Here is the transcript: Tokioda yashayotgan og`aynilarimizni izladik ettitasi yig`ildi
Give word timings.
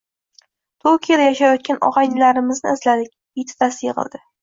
Tokioda 0.87 1.27
yashayotgan 1.27 1.81
og`aynilarimizni 1.91 2.77
izladik 2.79 3.15
ettitasi 3.45 3.91
yig`ildi 3.93 4.27